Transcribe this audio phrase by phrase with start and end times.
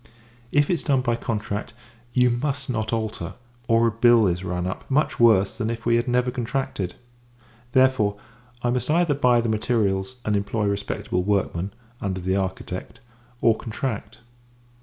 [0.51, 1.73] If it is done by contract,
[2.11, 3.35] you must not alter;
[3.67, 6.95] or a bill is run up, much worse than if we had never contracted.
[7.73, 8.17] Therefore,
[8.63, 12.99] I must either buy the materials, and employ respectable workmen, under the architect;
[13.41, 14.21] or, contract.